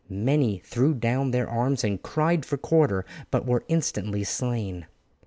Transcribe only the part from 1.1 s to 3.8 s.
their arms and cried for quarter, but were